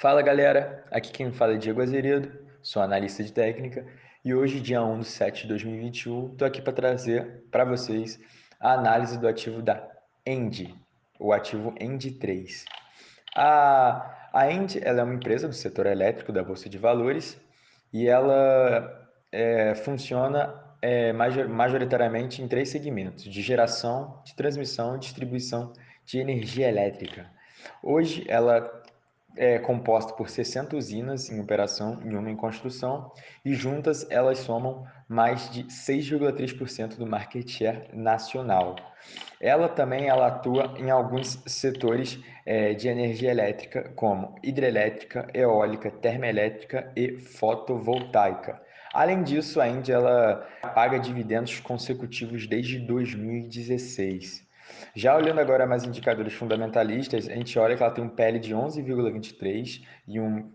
[0.00, 3.84] Fala galera, aqui quem fala é Diego Azeredo, sou analista de técnica
[4.24, 8.18] e hoje, dia 1 de 7 de 2021, estou aqui para trazer para vocês
[8.58, 9.86] a análise do ativo da
[10.24, 10.74] End,
[11.18, 12.64] o ativo End3.
[13.36, 17.38] A, a End ela é uma empresa do setor elétrico da Bolsa de Valores
[17.92, 25.74] e ela é, funciona é, majoritariamente em três segmentos, de geração, de transmissão e distribuição
[26.06, 27.30] de energia elétrica.
[27.82, 28.80] Hoje ela
[29.36, 33.12] é composta por 60 usinas em operação e uma em construção,
[33.44, 38.76] e juntas elas somam mais de 6,3% do market share nacional.
[39.40, 46.92] Ela também ela atua em alguns setores é, de energia elétrica, como hidrelétrica, eólica, termoelétrica
[46.94, 48.60] e fotovoltaica.
[48.92, 54.49] Além disso, a Índia ela paga dividendos consecutivos desde 2016.
[54.94, 58.54] Já olhando agora mais indicadores fundamentalistas, a gente olha que ela tem um PL de
[58.54, 60.48] 11,23 e um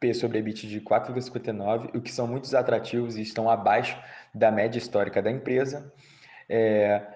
[0.00, 4.00] P sobre EBIT de 4,59, o que são muitos atrativos e estão abaixo
[4.34, 5.92] da média histórica da empresa.
[6.48, 7.06] É,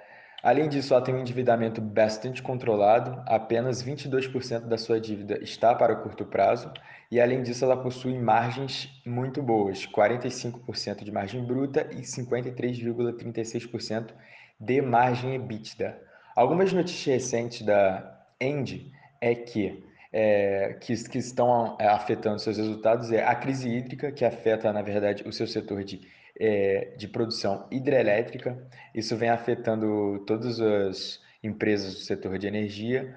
[0.43, 5.95] além disso, ela tem um endividamento bastante controlado, apenas 22% da sua dívida está para
[5.95, 6.71] o curto prazo,
[7.11, 14.13] e além disso, ela possui margens muito boas, 45% de margem bruta e 53,36%
[14.61, 15.99] de margem EBITDA.
[16.35, 23.13] Algumas notícias recentes da End é que, é, que, que estão é, afetando seus resultados
[23.13, 26.01] é a crise hídrica, que afeta, na verdade, o seu setor de,
[26.39, 28.67] é, de produção hidrelétrica.
[28.95, 33.17] Isso vem afetando todas as empresas do setor de energia,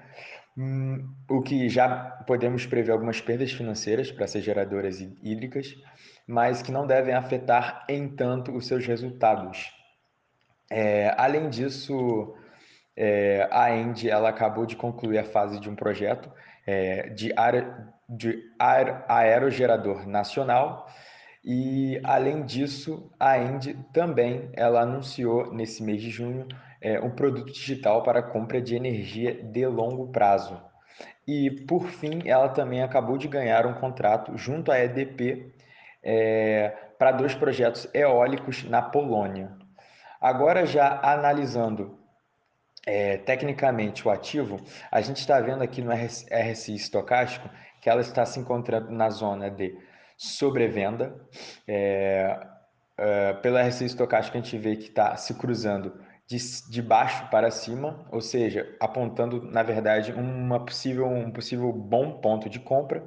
[0.56, 1.88] hum, o que já
[2.26, 5.74] podemos prever algumas perdas financeiras para essas geradoras hídricas,
[6.26, 9.72] mas que não devem afetar em tanto os seus resultados.
[10.70, 12.36] É, além disso,
[13.00, 16.28] é, a End ela acabou de concluir a fase de um projeto
[16.66, 20.90] é, de, aer, de aer, aerogerador nacional
[21.44, 26.48] e além disso a End também ela anunciou nesse mês de junho
[26.80, 30.60] é, um produto digital para compra de energia de longo prazo
[31.24, 35.54] e por fim ela também acabou de ganhar um contrato junto à EDP
[36.02, 39.52] é, para dois projetos eólicos na Polônia.
[40.20, 41.96] Agora já analisando
[42.88, 44.58] é, tecnicamente o ativo,
[44.90, 47.46] a gente está vendo aqui no RSI estocástico
[47.82, 49.76] que ela está se encontrando na zona de
[50.16, 51.14] sobrevenda.
[51.66, 52.40] É,
[52.96, 56.38] é, pelo RSI estocástico a gente vê que está se cruzando de,
[56.70, 62.48] de baixo para cima, ou seja, apontando na verdade uma possível, um possível bom ponto
[62.48, 63.06] de compra.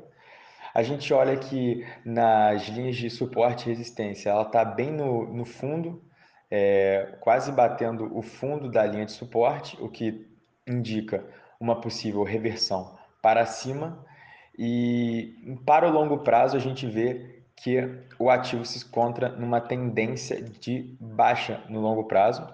[0.75, 5.44] A gente olha que nas linhas de suporte e resistência, ela está bem no, no
[5.44, 6.03] fundo,
[6.51, 10.28] é, quase batendo o fundo da linha de suporte, o que
[10.67, 11.23] indica
[11.59, 14.06] uma possível reversão para cima.
[14.57, 17.78] E para o longo prazo, a gente vê que
[18.19, 22.45] o ativo se encontra numa tendência de baixa no longo prazo,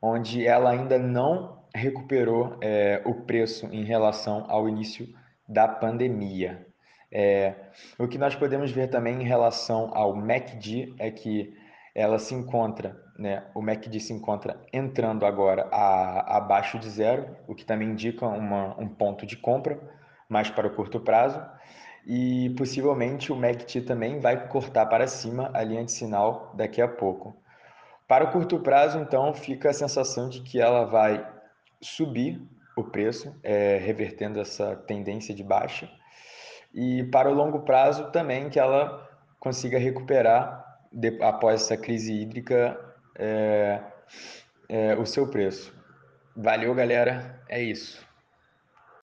[0.00, 5.08] onde ela ainda não recuperou é, o preço em relação ao início
[5.48, 6.66] da pandemia.
[7.10, 7.54] É,
[7.98, 11.54] o que nós podemos ver também em relação ao MACD é que
[11.94, 17.54] ela se encontra, né, o MACD se encontra entrando agora a, abaixo de zero, o
[17.54, 19.78] que também indica uma, um ponto de compra,
[20.28, 21.42] mais para o curto prazo,
[22.06, 26.88] e possivelmente o MACD também vai cortar para cima a linha de sinal daqui a
[26.88, 27.36] pouco.
[28.08, 31.26] Para o curto prazo, então, fica a sensação de que ela vai
[31.80, 32.42] subir
[32.76, 35.90] o preço, é, revertendo essa tendência de baixa,
[36.74, 39.06] e para o longo prazo também que ela
[39.38, 42.78] consiga recuperar de, após essa crise hídrica,
[43.18, 43.80] é,
[44.68, 45.74] é, o seu preço.
[46.36, 47.42] Valeu, galera.
[47.48, 48.06] É isso.